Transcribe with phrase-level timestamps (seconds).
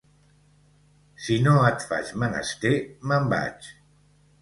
[1.27, 2.75] Si no et faig menester,
[3.13, 3.73] me'n vaig.